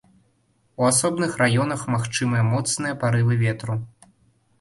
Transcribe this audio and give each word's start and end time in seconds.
У 0.81 0.85
асобных 0.91 1.35
раёнах 1.41 1.83
магчымыя 1.95 2.43
моцныя 2.53 2.95
парывы 3.05 3.37
ветру. 3.43 3.77